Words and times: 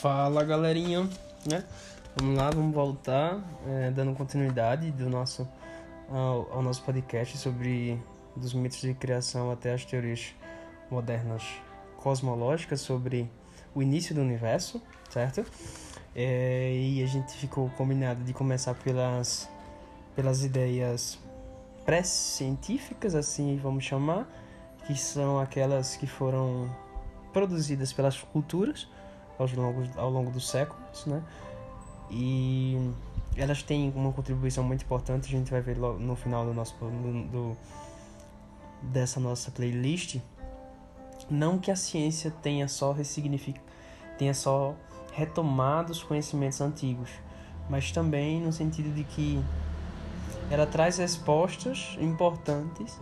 Fala 0.00 0.44
galerinha, 0.44 1.08
né? 1.44 1.64
Vamos 2.14 2.38
lá, 2.38 2.50
vamos 2.50 2.72
voltar, 2.72 3.42
é, 3.66 3.90
dando 3.90 4.14
continuidade 4.14 4.92
do 4.92 5.10
nosso, 5.10 5.48
ao, 6.08 6.52
ao, 6.52 6.62
nosso 6.62 6.84
podcast 6.84 7.36
sobre 7.36 8.00
dos 8.36 8.54
mitos 8.54 8.80
de 8.80 8.94
criação 8.94 9.50
até 9.50 9.74
as 9.74 9.84
teorias 9.84 10.36
modernas 10.88 11.42
cosmológicas 11.96 12.80
sobre 12.80 13.28
o 13.74 13.82
início 13.82 14.14
do 14.14 14.20
universo, 14.20 14.80
certo? 15.10 15.44
É, 16.14 16.72
e 16.76 17.02
a 17.02 17.06
gente 17.06 17.32
ficou 17.32 17.68
combinado 17.70 18.22
de 18.22 18.32
começar 18.32 18.74
pelas, 18.74 19.48
pelas 20.14 20.44
ideias 20.44 21.18
pré-científicas, 21.84 23.16
assim 23.16 23.58
vamos 23.60 23.82
chamar, 23.82 24.28
que 24.86 24.94
são 24.94 25.40
aquelas 25.40 25.96
que 25.96 26.06
foram 26.06 26.70
produzidas 27.32 27.92
pelas 27.92 28.16
culturas 28.16 28.86
ao 29.38 29.48
longo, 29.56 29.82
ao 29.96 30.10
longo 30.10 30.30
dos 30.30 30.48
séculos, 30.48 31.06
né? 31.06 31.22
E 32.10 32.92
elas 33.36 33.62
têm 33.62 33.92
uma 33.94 34.12
contribuição 34.12 34.64
muito 34.64 34.84
importante, 34.84 35.26
a 35.26 35.30
gente 35.30 35.50
vai 35.50 35.60
ver 35.60 35.76
no 35.76 36.16
final 36.16 36.44
do 36.44 36.52
nosso 36.52 36.74
do, 36.74 37.56
dessa 38.82 39.20
nossa 39.20 39.50
playlist. 39.50 40.16
Não 41.30 41.58
que 41.58 41.70
a 41.70 41.76
ciência 41.76 42.30
tenha 42.42 42.68
só 42.68 42.94
tenha 44.16 44.34
só 44.34 44.74
retomado 45.12 45.92
os 45.92 46.02
conhecimentos 46.02 46.60
antigos, 46.60 47.10
mas 47.68 47.92
também 47.92 48.40
no 48.40 48.52
sentido 48.52 48.92
de 48.94 49.04
que 49.04 49.42
ela 50.50 50.66
traz 50.66 50.98
respostas 50.98 51.96
importantes 52.00 52.98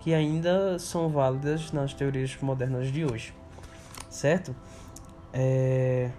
que 0.00 0.12
ainda 0.12 0.78
são 0.78 1.08
válidas 1.08 1.72
nas 1.72 1.94
teorias 1.94 2.36
modernas 2.40 2.92
de 2.92 3.04
hoje, 3.04 3.34
certo? 4.10 4.54
É... 5.34 6.10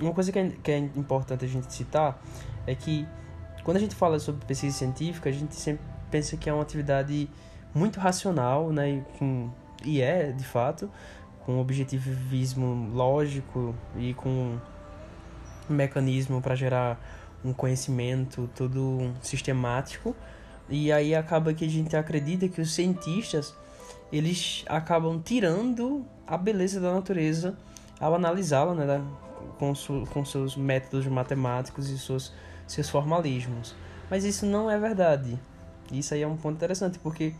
Uma 0.00 0.14
coisa 0.14 0.32
que 0.32 0.38
é, 0.38 0.50
que 0.62 0.70
é 0.70 0.78
importante 0.78 1.44
a 1.44 1.48
gente 1.48 1.72
citar 1.72 2.20
é 2.66 2.74
que 2.74 3.06
quando 3.62 3.76
a 3.76 3.80
gente 3.80 3.94
fala 3.94 4.18
sobre 4.18 4.46
pesquisa 4.46 4.76
científica, 4.76 5.28
a 5.28 5.32
gente 5.32 5.54
sempre 5.54 5.84
pensa 6.10 6.36
que 6.36 6.48
é 6.48 6.52
uma 6.52 6.62
atividade 6.62 7.28
muito 7.74 8.00
racional, 8.00 8.72
né? 8.72 8.90
E, 8.90 9.04
com, 9.18 9.50
e 9.84 10.00
é, 10.00 10.32
de 10.32 10.44
fato, 10.44 10.90
com 11.44 11.60
objetivismo 11.60 12.90
lógico 12.94 13.74
e 13.96 14.14
com 14.14 14.58
um 15.68 15.74
mecanismo 15.74 16.40
para 16.40 16.54
gerar 16.54 16.98
um 17.44 17.52
conhecimento 17.52 18.48
todo 18.54 19.12
sistemático. 19.20 20.14
E 20.68 20.92
aí 20.92 21.14
acaba 21.14 21.52
que 21.52 21.64
a 21.64 21.68
gente 21.68 21.96
acredita 21.96 22.48
que 22.48 22.60
os 22.60 22.74
cientistas 22.74 23.54
eles 24.12 24.64
acabam 24.66 25.20
tirando 25.20 26.04
a 26.26 26.36
beleza 26.36 26.80
da 26.80 26.92
natureza 26.92 27.56
ao 28.00 28.14
analisá-la 28.14 28.74
né, 28.74 29.04
com, 29.58 29.74
su, 29.74 30.04
com 30.12 30.24
seus 30.24 30.56
métodos 30.56 31.06
matemáticos 31.06 31.90
e 31.90 31.98
seus, 31.98 32.32
seus 32.66 32.88
formalismos. 32.88 33.74
Mas 34.10 34.24
isso 34.24 34.46
não 34.46 34.70
é 34.70 34.78
verdade. 34.78 35.38
Isso 35.92 36.14
aí 36.14 36.22
é 36.22 36.26
um 36.26 36.36
ponto 36.36 36.56
interessante, 36.56 36.98
porque 36.98 37.34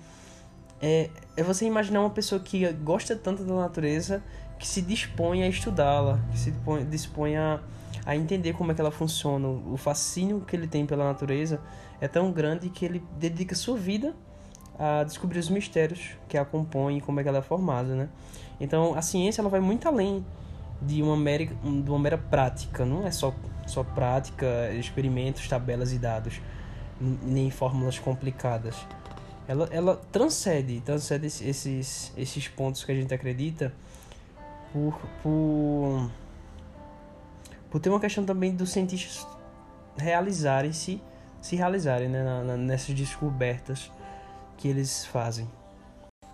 é, 0.81 1.11
é 1.37 1.42
você 1.42 1.65
imaginar 1.65 2.00
uma 2.00 2.11
pessoa 2.11 2.41
que 2.41 2.70
gosta 2.73 3.17
tanto 3.17 3.45
da 3.45 3.55
natureza 3.55 4.23
que 4.59 4.67
se 4.67 4.83
dispõe 4.83 5.42
a 5.42 5.48
estudá-la, 5.48 6.19
que 6.33 6.39
se 6.39 6.55
dispõe, 6.91 7.37
a, 7.37 7.61
a 8.05 8.17
entender 8.17 8.53
como 8.55 8.72
é 8.72 8.75
que 8.75 8.81
ela 8.81 8.91
funciona. 8.91 9.47
O 9.48 9.77
fascínio 9.77 10.41
que 10.41 10.56
ele 10.56 10.67
tem 10.67 10.84
pela 10.84 11.05
natureza 11.05 11.61
é 12.00 12.09
tão 12.09 12.33
grande 12.33 12.69
que 12.69 12.84
ele 12.84 13.03
dedica 13.19 13.55
sua 13.55 13.77
vida 13.77 14.15
a 14.78 15.05
descobrir 15.05 15.39
os 15.39 15.48
mistérios 15.48 16.11
que 16.28 16.39
a 16.39 16.45
compõem 16.45 16.98
e 16.98 17.00
como 17.00 17.19
é 17.20 17.22
que 17.22 17.28
ela 17.28 17.39
é 17.39 17.43
formada, 17.43 17.95
né? 17.95 18.09
Então, 18.61 18.95
a 18.95 19.03
ciência 19.03 19.41
ela 19.41 19.50
vai 19.50 19.61
muito 19.61 19.87
além 19.89 20.25
de 20.81 21.03
uma 21.03 21.17
mera, 21.17 21.45
de 21.45 21.91
uma 21.91 21.98
mera 21.98 22.19
prática, 22.19 22.84
não 22.84 23.07
é 23.07 23.11
só, 23.11 23.34
só 23.67 23.83
prática, 23.83 24.73
experimentos, 24.73 25.48
tabelas 25.48 25.93
e 25.93 25.98
dados, 25.98 26.41
nem 27.01 27.51
fórmulas 27.51 27.98
complicadas. 27.98 28.77
Ela, 29.47 29.69
ela 29.71 29.97
transcende, 30.12 30.81
transcende 30.81 31.27
esses, 31.27 32.12
esses 32.16 32.49
pontos 32.49 32.84
que 32.84 32.93
a 32.93 32.94
gente 32.94 33.12
acredita 33.15 33.72
por, 34.72 35.00
por, 35.22 36.11
por 37.71 37.81
ter 37.81 37.89
uma 37.89 38.00
questão 38.00 38.25
também 38.25 38.55
dos 38.55 38.71
cientistas 38.71 39.27
realizarem-se, 39.97 41.03
se 41.41 41.56
realizarem 41.56 42.09
né, 42.09 42.56
nessas 42.56 42.95
descobertas 42.95 43.91
que 44.56 44.69
eles 44.69 45.05
fazem. 45.06 45.49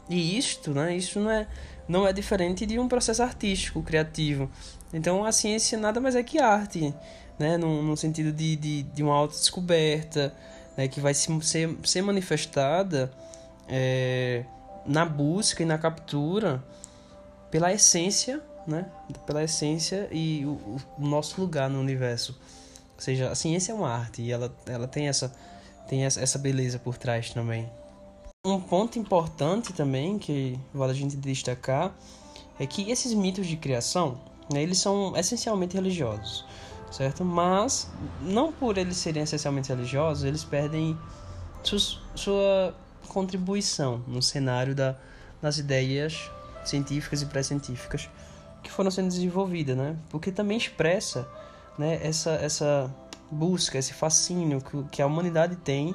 E 0.09 0.37
isto, 0.37 0.73
né, 0.73 0.97
isso 0.97 1.19
não 1.21 1.31
é 1.31 1.47
não 1.89 2.07
é 2.07 2.13
diferente 2.13 2.65
de 2.65 2.79
um 2.79 2.89
processo 2.89 3.23
artístico, 3.23 3.83
criativo. 3.83 4.51
Então 4.93 5.25
a 5.25 5.33
ciência 5.33 5.79
nada 5.79 6.01
mais 6.01 6.15
é 6.15 6.23
que 6.23 6.39
arte, 6.39 6.95
né? 7.39 7.57
no, 7.57 7.97
sentido 7.97 8.33
de, 8.33 8.57
de, 8.57 8.83
de 8.85 9.03
uma 9.03 9.15
autodescoberta, 9.15 10.35
né? 10.77 10.89
que 10.89 11.01
vai 11.01 11.15
se, 11.15 11.29
ser, 11.43 11.77
ser 11.85 12.03
manifestada 12.03 13.13
é, 13.69 14.45
na 14.87 15.05
busca 15.05 15.63
e 15.63 15.67
na 15.67 15.79
captura 15.79 16.63
pela 17.51 17.73
essência, 17.73 18.43
né? 18.67 18.87
pela 19.27 19.43
essência 19.43 20.09
e 20.11 20.45
o, 20.47 20.79
o 20.99 21.07
nosso 21.07 21.41
lugar 21.41 21.69
no 21.69 21.81
universo. 21.81 22.39
Ou 22.95 23.01
seja, 23.01 23.31
a 23.31 23.35
ciência 23.35 23.73
é 23.73 23.75
uma 23.75 23.91
arte 23.91 24.23
e 24.23 24.31
ela, 24.31 24.55
ela 24.67 24.87
tem, 24.87 25.09
essa, 25.09 25.33
tem 25.89 26.05
essa 26.05 26.39
beleza 26.39 26.79
por 26.79 26.97
trás 26.97 27.31
também. 27.31 27.69
Um 28.47 28.61
ponto 28.61 28.99
importante 28.99 29.73
também 29.73 30.19
que 30.19 30.61
vale 30.75 30.93
a 30.93 30.95
gente 30.95 31.17
destacar 31.17 31.97
é 32.61 32.67
que 32.67 32.91
esses 32.91 33.15
mitos 33.15 33.47
de 33.47 33.57
criação, 33.57 34.21
né, 34.53 34.63
eles 34.63 34.77
são 34.77 35.17
essencialmente 35.17 35.75
religiosos, 35.75 36.45
certo? 36.91 37.25
Mas 37.25 37.91
não 38.21 38.53
por 38.53 38.77
eles 38.77 38.99
serem 38.99 39.23
essencialmente 39.23 39.71
religiosos, 39.71 40.25
eles 40.25 40.45
perdem 40.45 40.95
su 41.63 41.79
sua 42.15 42.75
contribuição 43.09 44.05
no 44.07 44.21
cenário 44.21 44.75
da, 44.75 44.95
das 45.41 45.57
ideias 45.57 46.31
científicas 46.67 47.23
e 47.23 47.27
pré-científicas 47.27 48.11
que 48.63 48.71
foram 48.71 48.91
sendo 48.91 49.09
desenvolvidas, 49.09 49.75
né? 49.75 49.97
Porque 50.11 50.31
também 50.31 50.59
expressa, 50.59 51.27
né, 51.79 51.99
essa 52.03 52.33
essa 52.33 52.95
busca, 53.31 53.79
esse 53.79 53.95
fascínio 53.95 54.61
que, 54.61 54.83
que 54.91 55.01
a 55.01 55.07
humanidade 55.07 55.57
tem 55.57 55.95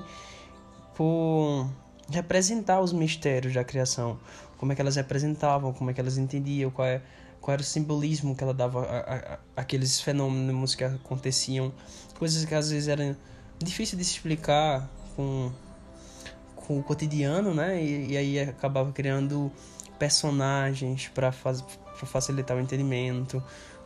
por 0.95 1.69
representar 2.11 2.81
os 2.81 2.91
mistérios 2.91 3.53
da 3.53 3.63
criação, 3.63 4.19
como 4.57 4.71
é 4.71 4.75
que 4.75 4.81
elas 4.81 4.95
representavam, 4.95 5.73
como 5.73 5.89
é 5.89 5.93
que 5.93 6.01
elas 6.01 6.17
entendiam, 6.17 6.71
qual, 6.71 6.87
é, 6.87 7.01
qual 7.39 7.53
era 7.53 7.61
o 7.61 7.65
simbolismo 7.65 8.35
que 8.35 8.43
ela 8.43 8.53
dava 8.53 8.85
a, 8.85 9.15
a, 9.15 9.39
aqueles 9.55 10.01
fenômenos 10.01 10.75
que 10.75 10.83
aconteciam, 10.83 11.71
coisas 12.17 12.43
que 12.45 12.55
às 12.55 12.69
vezes 12.69 12.87
eram 12.87 13.15
difíceis 13.57 13.97
de 13.97 14.05
se 14.05 14.13
explicar 14.13 14.89
com, 15.15 15.51
com 16.55 16.79
o 16.79 16.83
cotidiano, 16.83 17.53
né? 17.53 17.81
E, 17.81 18.11
e 18.11 18.17
aí 18.17 18.39
acabava 18.39 18.91
criando 18.91 19.51
personagens 19.97 21.09
para 21.09 21.31
facilitar 21.31 22.55
o 22.55 22.59
entendimento, 22.59 23.43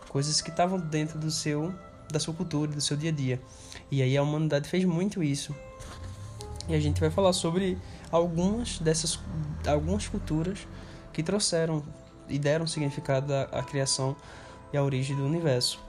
coisas 0.10 0.42
que 0.42 0.52
estavam 0.52 0.80
dentro 0.80 1.18
do 1.18 1.32
seu 1.32 1.74
da 2.12 2.20
sua 2.20 2.34
cultura, 2.34 2.72
do 2.72 2.82
seu 2.82 2.96
dia 2.96 3.10
a 3.10 3.14
dia. 3.14 3.42
E 3.90 4.02
aí 4.02 4.16
a 4.16 4.22
humanidade 4.22 4.70
fez 4.70 4.86
muito 4.86 5.24
isso. 5.24 5.56
E 6.70 6.76
a 6.76 6.80
gente 6.80 7.02
vai 7.02 7.10
falar 7.10 7.34
sobre 7.34 7.78
algumas 8.14 8.78
dessas 8.78 9.20
algumas 9.68 10.08
culturas 10.08 10.68
que 11.12 11.24
trouxeram 11.24 11.84
e 12.30 12.38
deram 12.38 12.68
significado 12.68 13.34
à, 13.34 13.44
à 13.44 13.64
criação 13.64 14.16
e 14.72 14.78
à 14.78 14.84
origem 14.84 15.16
do 15.18 15.26
universo. 15.26 15.80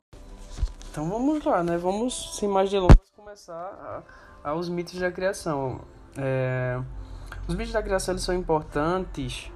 Então 0.90 1.08
vamos 1.08 1.44
lá, 1.44 1.62
né? 1.62 1.76
Vamos, 1.76 2.38
sem 2.38 2.48
mais 2.48 2.70
delongas, 2.70 3.10
começar 3.14 4.02
a, 4.42 4.50
a, 4.50 4.54
os 4.54 4.68
mitos 4.68 4.98
da 4.98 5.12
criação. 5.12 5.80
É, 6.16 6.80
os 7.46 7.54
mitos 7.54 7.72
da 7.72 7.82
criação 7.82 8.14
eles 8.14 8.22
são 8.22 8.34
importantes 8.34 9.50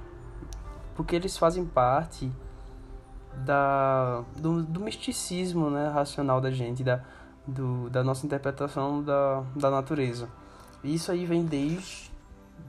porque 0.95 1.15
eles 1.15 1.37
fazem 1.37 1.65
parte 1.65 2.31
da, 3.45 4.23
do, 4.35 4.61
do 4.63 4.79
misticismo 4.81 5.69
né, 5.69 5.87
racional 5.87 6.41
da 6.41 6.51
gente, 6.51 6.83
da, 6.83 7.01
do, 7.47 7.89
da 7.89 8.03
nossa 8.03 8.25
interpretação 8.25 9.01
da, 9.01 9.43
da 9.55 9.71
natureza. 9.71 10.27
Isso 10.83 11.11
aí 11.11 11.25
vem 11.25 11.45
desde 11.45 12.11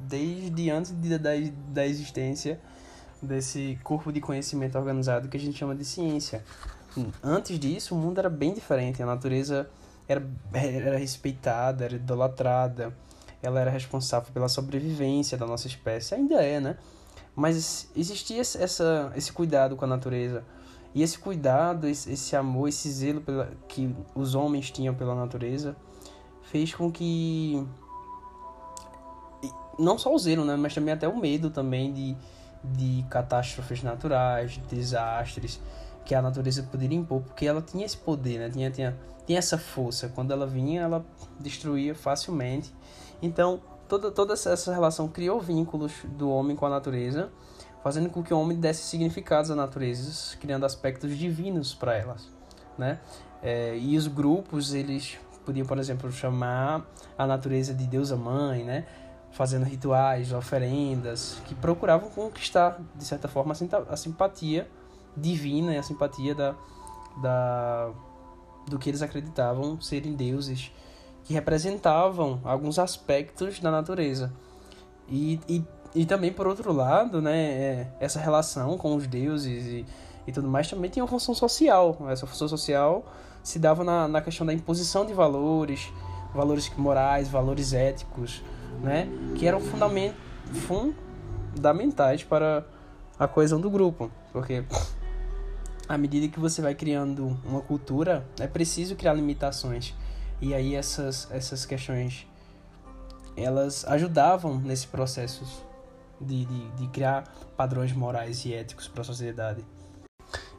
desde 0.09 0.71
antes 0.71 0.93
de, 0.93 1.19
da, 1.19 1.31
da 1.69 1.87
existência 1.87 2.61
desse 3.23 3.79
corpo 3.85 4.13
de 4.13 4.21
conhecimento 4.21 4.77
organizado 4.79 5.29
que 5.29 5.37
a 5.37 5.41
gente 5.41 5.57
chama 5.59 5.75
de 5.75 5.85
ciência. 5.85 6.43
Antes 7.23 7.59
disso, 7.59 7.95
o 7.95 7.99
mundo 7.99 8.19
era 8.19 8.31
bem 8.31 8.53
diferente. 8.53 9.03
A 9.03 9.07
natureza 9.07 9.69
era, 10.09 10.25
era 10.53 10.99
respeitada, 10.99 11.85
era 11.85 11.95
idolatrada, 11.95 12.97
ela 13.43 13.61
era 13.61 13.71
responsável 13.71 14.33
pela 14.33 14.49
sobrevivência 14.49 15.39
da 15.39 15.47
nossa 15.47 15.67
espécie. 15.67 16.15
Ainda 16.15 16.43
é, 16.43 16.61
né? 16.61 16.77
Mas 17.35 17.89
existia 17.97 18.41
essa, 18.41 19.13
esse 19.15 19.33
cuidado 19.33 19.77
com 19.77 19.85
a 19.85 19.89
natureza. 19.89 20.45
E 20.95 21.03
esse 21.03 21.19
cuidado, 21.19 21.87
esse, 21.87 22.13
esse 22.13 22.35
amor, 22.35 22.69
esse 22.69 22.91
zelo 22.91 23.21
pela, 23.21 23.53
que 23.69 23.95
os 24.15 24.35
homens 24.35 24.71
tinham 24.71 24.95
pela 24.95 25.15
natureza 25.15 25.77
fez 26.43 26.75
com 26.75 26.91
que 26.91 27.65
não 29.79 29.99
só 29.99 30.15
o 30.15 30.19
zelo, 30.19 30.45
né, 30.45 30.57
mas 30.57 30.75
também 30.75 30.93
até 30.93 31.09
o 31.09 31.17
medo 31.17 31.51
também 31.51 31.93
de, 31.93 32.17
de 32.65 33.05
catástrofes 33.09 33.83
naturais, 33.83 34.53
de 34.53 34.61
desastres, 34.61 35.61
que 36.05 36.15
a 36.15 36.23
natureza 36.23 36.63
poderia 36.63 36.99
impor, 36.99 37.23
porque 37.23 37.47
ela 37.47 37.63
tinha 37.63 37.85
esse 37.85 37.97
poder, 37.97 38.39
né? 38.39 38.51
Tinha, 38.51 38.71
tinha, 38.71 38.97
tinha 39.27 39.39
essa 39.39 39.57
força. 39.57 40.09
Quando 40.09 40.33
ela 40.33 40.47
vinha, 40.47 40.83
ela 40.83 41.05
destruía 41.39 41.95
facilmente. 41.95 42.75
Então, 43.23 43.61
toda, 43.89 44.11
toda 44.11 44.33
essa 44.35 44.73
relação 44.73 45.07
criou 45.09 45.41
vínculos 45.41 45.93
do 46.17 46.31
homem 46.31 46.57
com 46.57 46.67
a 46.67 46.71
natureza, 46.71 47.31
fazendo 47.83 48.11
com 48.11 48.23
que 48.23 48.33
o 48.33 48.41
homem 48.41 48.59
desse 48.59 48.83
significados 48.83 49.51
à 49.51 49.55
natureza, 49.55 50.37
criando 50.39 50.65
aspectos 50.65 51.17
divinos 51.17 51.75
para 51.75 51.97
elas, 51.97 52.29
né? 52.77 52.99
É, 53.43 53.77
e 53.79 53.97
os 53.97 54.07
grupos, 54.07 54.75
eles 54.75 55.19
podiam, 55.45 55.67
por 55.67 55.79
exemplo, 55.79 56.11
chamar 56.13 56.87
a 57.17 57.27
natureza 57.27 57.73
de 57.73 57.87
deusa 57.87 58.17
mãe, 58.17 58.65
né? 58.65 58.87
Fazendo 59.33 59.65
rituais, 59.65 60.33
oferendas, 60.33 61.41
que 61.47 61.55
procuravam 61.55 62.11
conquistar, 62.11 62.81
de 62.97 63.05
certa 63.05 63.29
forma, 63.29 63.55
a 63.89 63.97
simpatia 63.97 64.69
divina 65.17 65.75
e 65.75 65.79
a 65.79 65.83
simpatia 65.83 66.35
da, 66.35 66.55
da, 67.23 67.91
do 68.67 68.79
que 68.79 68.91
eles 68.91 69.03
acreditavam 69.03 69.81
serem 69.81 70.15
deuses 70.15 70.73
que 71.25 71.35
representavam 71.35 72.41
alguns 72.45 72.79
aspectos 72.79 73.61
da 73.61 73.71
natureza. 73.71 74.33
E, 75.09 75.41
e, 75.49 75.65
e 75.95 76.07
também, 76.07 76.33
por 76.33 76.47
outro 76.47 76.73
lado, 76.73 77.21
né, 77.21 77.39
é, 77.39 77.93
essa 78.01 78.19
relação 78.19 78.77
com 78.79 78.95
os 78.95 79.07
deuses 79.07 79.65
e, 79.67 79.87
e 80.27 80.33
tudo 80.33 80.49
mais 80.49 80.69
também 80.69 80.91
tinha 80.91 81.05
uma 81.05 81.09
função 81.09 81.35
social. 81.35 81.97
Essa 82.09 82.27
função 82.27 82.49
social 82.49 83.05
se 83.43 83.59
dava 83.59 83.85
na, 83.85 84.09
na 84.09 84.21
questão 84.21 84.47
da 84.47 84.53
imposição 84.53 85.05
de 85.05 85.13
valores, 85.13 85.93
valores 86.35 86.71
morais, 86.77 87.29
valores 87.29 87.73
éticos, 87.73 88.43
né, 88.83 89.09
que 89.37 89.47
eram 89.47 89.61
fundament, 89.61 90.15
fundamentais 90.67 92.23
para 92.23 92.65
a 93.19 93.29
coesão 93.29 93.61
do 93.61 93.71
grupo. 93.71 94.11
Porque 94.33 94.65
à 95.89 95.99
medida 95.99 96.29
que 96.29 96.39
você 96.39 96.63
vai 96.63 96.75
criando 96.75 97.37
uma 97.45 97.61
cultura, 97.61 98.25
é 98.39 98.47
preciso 98.47 98.95
criar 98.95 99.13
limitações. 99.13 99.95
E 100.41 100.55
aí 100.55 100.75
essas, 100.75 101.29
essas 101.31 101.67
questões, 101.67 102.27
elas 103.37 103.85
ajudavam 103.85 104.59
nesse 104.59 104.87
processo 104.87 105.45
de, 106.21 106.45
de, 106.45 106.71
de 106.71 106.87
criar 106.89 107.25
padrões 107.57 107.93
morais 107.93 108.45
e 108.45 108.55
éticos 108.55 108.87
para 108.87 109.03
a 109.03 109.05
sociedade. 109.05 109.65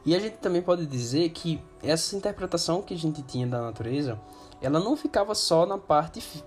E 0.04 0.14
a 0.14 0.18
gente 0.18 0.36
também 0.38 0.60
pode 0.60 0.84
dizer 0.84 1.30
que 1.30 1.62
essa 1.82 2.16
interpretação 2.16 2.82
que 2.82 2.92
a 2.92 2.98
gente 2.98 3.22
tinha 3.22 3.46
da 3.46 3.62
natureza, 3.62 4.20
ela 4.60 4.80
não 4.80 4.96
ficava 4.96 5.34
só 5.34 5.64
na 5.64 5.78
parte 5.78 6.44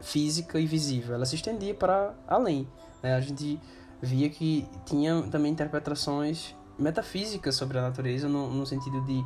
física 0.00 0.58
e 0.58 0.66
visível, 0.66 1.14
ela 1.14 1.26
se 1.26 1.34
estendia 1.34 1.74
para 1.74 2.14
além. 2.26 2.68
Né? 3.02 3.14
A 3.14 3.20
gente 3.20 3.60
via 4.00 4.28
que 4.28 4.66
tinha 4.84 5.22
também 5.22 5.52
interpretações 5.52 6.54
metafísica 6.78 7.50
sobre 7.50 7.78
a 7.78 7.82
natureza 7.82 8.28
no, 8.28 8.48
no 8.48 8.64
sentido 8.64 9.04
de 9.04 9.24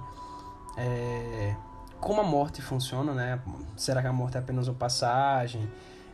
é, 0.77 1.55
como 2.01 2.21
a 2.21 2.25
morte 2.25 2.61
funciona, 2.63 3.13
né? 3.15 3.41
Será 3.77 4.01
que 4.01 4.09
a 4.09 4.13
morte 4.13 4.37
é 4.37 4.41
apenas 4.41 4.67
uma 4.67 4.75
passagem? 4.75 5.69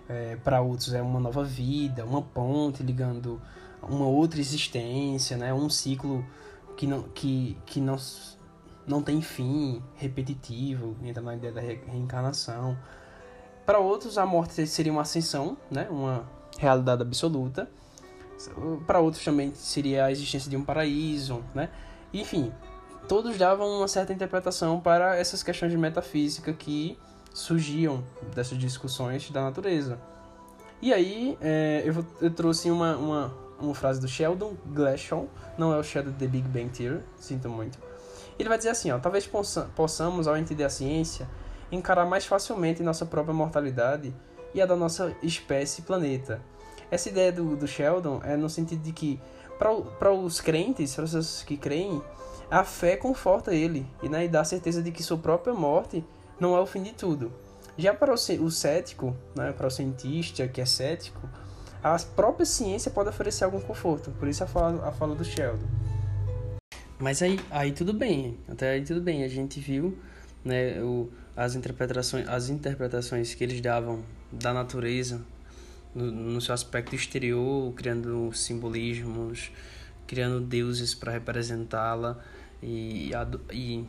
É, 0.08 0.36
para 0.36 0.60
outros 0.60 0.92
é 0.94 1.00
uma 1.00 1.20
nova 1.20 1.44
vida, 1.44 2.04
uma 2.04 2.22
ponte 2.22 2.82
ligando 2.82 3.40
uma 3.82 4.06
outra 4.06 4.40
existência, 4.40 5.36
né? 5.36 5.52
Um 5.54 5.70
ciclo 5.70 6.24
que 6.76 6.86
não, 6.86 7.02
que, 7.02 7.56
que 7.64 7.80
não, 7.80 7.96
não 8.86 9.02
tem 9.02 9.20
fim, 9.20 9.82
repetitivo, 9.94 10.96
entra 11.02 11.22
na 11.22 11.34
ideia 11.34 11.52
da 11.52 11.60
reencarnação. 11.60 12.76
Para 13.68 13.80
outros, 13.80 14.16
a 14.16 14.24
morte 14.24 14.66
seria 14.66 14.90
uma 14.90 15.02
ascensão, 15.02 15.54
né? 15.70 15.86
Uma 15.90 16.24
realidade 16.58 17.02
absoluta 17.02 17.68
para 18.86 18.98
outros 18.98 19.22
também 19.22 19.52
seria 19.54 20.06
a 20.06 20.12
existência 20.12 20.48
de 20.48 20.56
um 20.56 20.64
paraíso, 20.64 21.44
né? 21.54 21.68
Enfim, 22.10 22.50
todos 23.06 23.36
davam 23.36 23.68
uma 23.78 23.86
certa 23.88 24.10
interpretação 24.10 24.80
para 24.80 25.16
essas 25.16 25.42
questões 25.42 25.70
de 25.70 25.76
metafísica 25.76 26.50
que 26.52 26.98
surgiam 27.34 28.02
dessas 28.34 28.56
discussões 28.56 29.30
da 29.30 29.42
natureza. 29.42 29.98
E 30.80 30.90
aí, 30.90 31.36
é, 31.38 31.82
eu, 31.84 32.06
eu, 32.22 32.30
trouxe 32.30 32.70
uma, 32.70 32.96
uma, 32.96 33.34
uma 33.60 33.74
frase 33.74 34.00
do 34.00 34.08
Sheldon 34.08 34.54
Glashow, 34.66 35.28
não 35.58 35.74
é 35.74 35.76
o 35.76 35.82
Sheldon 35.82 36.12
The 36.12 36.26
Big 36.26 36.48
Bang 36.48 36.70
Theory, 36.70 37.02
sinto 37.18 37.50
muito. 37.50 37.78
Ele 38.38 38.48
vai 38.48 38.56
dizer 38.56 38.70
assim, 38.70 38.90
ó, 38.92 38.98
talvez 38.98 39.28
possamos, 39.74 40.26
ao 40.26 40.38
entender 40.38 40.64
a 40.64 40.70
ciência, 40.70 41.28
encarar 41.70 42.04
mais 42.04 42.24
facilmente 42.26 42.82
nossa 42.82 43.04
própria 43.04 43.34
mortalidade 43.34 44.14
e 44.54 44.60
a 44.60 44.66
da 44.66 44.76
nossa 44.76 45.14
espécie 45.22 45.82
planeta, 45.82 46.40
essa 46.90 47.08
ideia 47.08 47.30
do, 47.30 47.56
do 47.56 47.66
Sheldon 47.66 48.20
é 48.24 48.36
no 48.36 48.48
sentido 48.48 48.82
de 48.82 48.92
que, 48.92 49.20
para 49.58 50.12
os 50.12 50.40
crentes, 50.40 50.94
para 50.94 51.04
pessoas 51.04 51.42
que 51.42 51.56
creem, 51.56 52.02
a 52.50 52.64
fé 52.64 52.96
conforta 52.96 53.54
ele 53.54 53.86
e, 54.02 54.08
né, 54.08 54.24
e 54.24 54.28
dá 54.28 54.40
a 54.40 54.44
certeza 54.44 54.82
de 54.82 54.90
que 54.90 55.02
sua 55.02 55.18
própria 55.18 55.52
morte 55.52 56.02
não 56.40 56.56
é 56.56 56.60
o 56.60 56.66
fim 56.66 56.82
de 56.82 56.92
tudo. 56.92 57.30
Já 57.76 57.92
para 57.92 58.10
o, 58.10 58.14
o 58.14 58.50
cético, 58.50 59.14
né, 59.36 59.52
para 59.52 59.66
o 59.66 59.70
cientista 59.70 60.48
que 60.48 60.60
é 60.60 60.66
cético, 60.66 61.28
a 61.82 61.96
própria 62.16 62.46
ciência 62.46 62.90
pode 62.90 63.10
oferecer 63.10 63.44
algum 63.44 63.60
conforto. 63.60 64.10
Por 64.12 64.26
isso 64.26 64.42
a 64.42 64.46
fala, 64.46 64.88
a 64.88 64.92
fala 64.92 65.14
do 65.14 65.24
Sheldon. 65.24 65.66
Mas 66.98 67.22
aí, 67.22 67.38
aí 67.50 67.70
tudo 67.70 67.92
bem, 67.92 68.38
até 68.48 68.70
aí 68.70 68.84
tudo 68.84 69.00
bem. 69.00 69.22
A 69.22 69.28
gente 69.28 69.60
viu 69.60 69.96
né, 70.44 70.80
o, 70.82 71.08
as, 71.38 71.54
interpretações, 71.54 72.28
as 72.28 72.48
interpretações 72.48 73.32
que 73.32 73.44
eles 73.44 73.60
davam 73.60 74.02
da 74.30 74.52
natureza 74.52 75.22
no, 75.94 76.10
no 76.10 76.40
seu 76.40 76.52
aspecto 76.52 76.96
exterior, 76.96 77.72
criando 77.74 78.32
simbolismos, 78.32 79.52
criando 80.04 80.40
deuses 80.40 80.96
para 80.96 81.12
representá-la 81.12 82.18
e, 82.60 83.12
e 83.52 83.84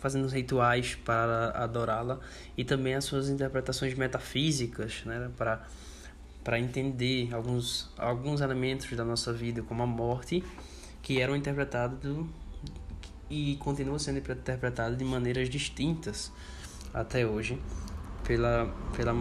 fazendo 0.00 0.26
rituais 0.26 0.96
para 0.96 1.50
adorá-la 1.50 2.18
e 2.56 2.64
também 2.64 2.94
as 2.96 3.04
suas 3.04 3.28
interpretações 3.28 3.94
metafísicas, 3.94 5.02
né, 5.04 5.30
para 5.36 5.64
para 6.42 6.58
entender 6.58 7.28
alguns 7.34 7.90
alguns 7.98 8.40
elementos 8.40 8.90
da 8.96 9.04
nossa 9.04 9.32
vida, 9.32 9.62
como 9.62 9.82
a 9.82 9.86
morte, 9.86 10.42
que 11.02 11.20
eram 11.20 11.36
interpretados 11.36 12.26
e 13.30 13.56
continuam 13.56 13.98
sendo 13.98 14.18
interpretados 14.18 14.96
de 14.96 15.04
maneiras 15.04 15.50
distintas 15.50 16.32
até 16.92 17.26
hoje 17.26 17.60
pela 18.24 18.72
pela 18.96 19.14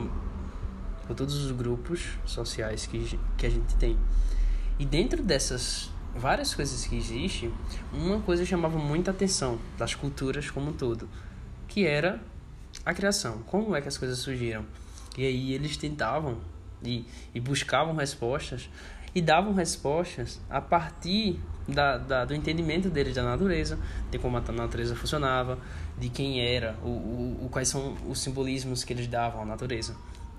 por 1.05 1.15
todos 1.15 1.35
os 1.35 1.51
grupos 1.51 2.09
sociais 2.25 2.85
que, 2.85 3.17
que 3.37 3.45
a 3.45 3.49
gente 3.49 3.75
tem. 3.75 3.97
E 4.77 4.85
dentro 4.85 5.23
dessas 5.23 5.89
várias 6.13 6.53
coisas 6.53 6.85
que 6.85 6.97
existem, 6.97 7.53
uma 7.93 8.19
coisa 8.19 8.45
chamava 8.45 8.77
muita 8.77 9.11
atenção 9.11 9.57
das 9.77 9.95
culturas 9.95 10.51
como 10.51 10.71
um 10.71 10.73
todo, 10.73 11.07
que 11.67 11.85
era 11.85 12.19
a 12.85 12.93
criação. 12.93 13.39
Como 13.45 13.75
é 13.75 13.81
que 13.81 13.87
as 13.87 13.97
coisas 13.97 14.19
surgiram? 14.19 14.65
E 15.17 15.25
aí 15.25 15.53
eles 15.53 15.77
tentavam 15.77 16.37
e, 16.83 17.05
e 17.33 17.39
buscavam 17.39 17.95
respostas 17.95 18.69
e 19.15 19.21
davam 19.21 19.53
respostas 19.53 20.39
a 20.49 20.61
partir 20.61 21.39
da, 21.67 21.97
da, 21.97 22.25
do 22.25 22.35
entendimento 22.35 22.89
deles 22.89 23.15
da 23.15 23.23
natureza, 23.23 23.79
de 24.11 24.19
como 24.19 24.37
a 24.37 24.41
natureza 24.51 24.95
funcionava, 24.95 25.57
de 25.97 26.09
quem 26.09 26.39
era, 26.39 26.77
o, 26.83 26.87
o, 26.87 27.45
o, 27.45 27.49
quais 27.49 27.67
são 27.67 27.95
os 28.07 28.19
simbolismos 28.19 28.83
que 28.83 28.93
eles 28.93 29.07
davam 29.07 29.41
à 29.41 29.45
natureza 29.45 29.95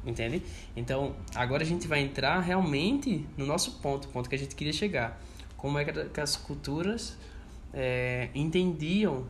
entende? 0.06 0.42
Então, 0.76 1.14
agora 1.34 1.62
a 1.62 1.66
gente 1.66 1.86
vai 1.86 2.00
entrar 2.00 2.40
realmente 2.40 3.26
no 3.36 3.44
nosso 3.46 3.72
ponto, 3.80 4.06
o 4.06 4.08
ponto 4.08 4.28
que 4.28 4.34
a 4.34 4.38
gente 4.38 4.54
queria 4.54 4.72
chegar. 4.72 5.20
Como 5.56 5.78
é 5.78 5.84
que 5.84 6.20
as 6.20 6.36
culturas 6.36 7.16
é, 7.72 8.28
entendiam 8.34 9.26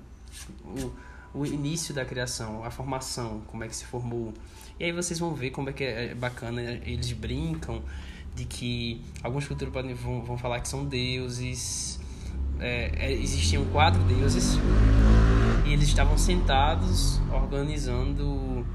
o, 0.64 1.40
o 1.40 1.47
início 1.47 1.94
da 1.94 2.04
criação, 2.04 2.64
a 2.64 2.70
formação, 2.70 3.42
como 3.47 3.64
é 3.64 3.68
que 3.68 3.76
se 3.76 3.85
formou. 3.85 4.32
E 4.78 4.85
aí 4.85 4.92
vocês 4.92 5.18
vão 5.18 5.35
ver 5.35 5.50
como 5.50 5.70
é 5.70 5.73
que 5.73 5.85
é 5.85 6.14
bacana, 6.14 6.61
eles 6.85 7.12
brincam 7.12 7.82
de 8.35 8.44
que 8.44 9.02
algumas 9.23 9.47
culturas 9.47 9.73
podem, 9.73 9.94
vão, 9.94 10.23
vão 10.23 10.38
falar 10.38 10.61
que 10.61 10.68
são 10.68 10.85
deuses, 10.85 11.99
é, 12.61 12.92
é 12.97 13.12
existiam 13.12 13.64
quatro 13.66 14.00
deuses, 14.04 14.56
e 15.68 15.75
eles 15.75 15.88
estavam 15.88 16.16
sentados 16.16 17.20
organizando 17.30 18.66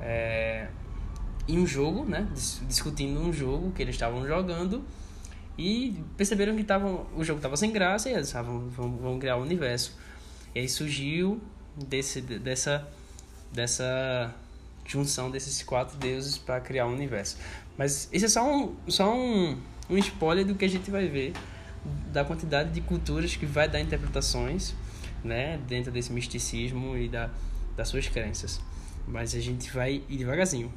é, 0.00 0.68
um 1.46 1.66
jogo, 1.66 2.06
né? 2.06 2.26
Discutindo 2.66 3.20
um 3.20 3.30
jogo 3.30 3.70
que 3.72 3.82
eles 3.82 3.94
estavam 3.94 4.26
jogando 4.26 4.82
e 5.58 6.02
perceberam 6.16 6.56
que 6.56 6.64
tavam, 6.64 7.06
o 7.14 7.22
jogo 7.22 7.38
estava 7.38 7.58
sem 7.58 7.70
graça 7.70 8.08
e 8.08 8.14
eles 8.14 8.32
vão, 8.32 8.68
vão 8.70 9.18
criar 9.18 9.36
o 9.36 9.40
um 9.40 9.42
universo. 9.42 9.94
E 10.54 10.60
aí 10.60 10.68
surgiu 10.68 11.38
desse, 11.76 12.22
dessa, 12.22 12.88
dessa 13.52 14.34
junção 14.86 15.30
desses 15.30 15.62
quatro 15.62 15.98
deuses 15.98 16.38
para 16.38 16.58
criar 16.58 16.86
o 16.86 16.88
um 16.88 16.94
universo. 16.94 17.36
Mas 17.76 18.08
isso 18.10 18.24
é 18.24 18.28
só 18.30 18.50
um, 18.50 18.74
só 18.88 19.14
um, 19.14 19.58
um 19.90 19.98
spoiler 19.98 20.46
do 20.46 20.54
que 20.54 20.64
a 20.64 20.68
gente 20.68 20.90
vai 20.90 21.06
ver 21.06 21.34
da 22.10 22.24
quantidade 22.24 22.70
de 22.70 22.80
culturas 22.80 23.36
que 23.36 23.44
vai 23.44 23.68
dar 23.68 23.78
interpretações 23.78 24.74
né, 25.24 25.58
dentro 25.68 25.90
desse 25.90 26.12
misticismo 26.12 26.96
e 26.96 27.08
da, 27.08 27.30
das 27.76 27.88
suas 27.88 28.08
crenças. 28.08 28.60
Mas 29.06 29.34
a 29.34 29.40
gente 29.40 29.70
vai 29.70 30.02
ir 30.08 30.16
devagarzinho. 30.18 30.72